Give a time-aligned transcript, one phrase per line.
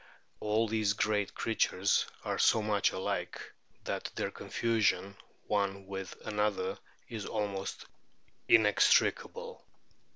[0.39, 3.39] All these great creatures are so much alike
[3.83, 7.85] that their o confusion one with another is almost
[8.47, 9.63] inextricable.